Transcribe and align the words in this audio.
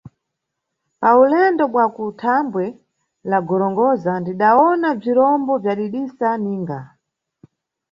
Pa 0.99 1.09
ulendo 1.21 1.63
bwa 1.71 1.85
ku 1.95 2.03
dambwe 2.21 2.65
la 3.29 3.39
Gorongosa, 3.47 4.11
ndidawona 4.21 4.87
bzirombo 4.99 5.53
bzadidisa 5.61 6.29
ninga. 6.43 6.79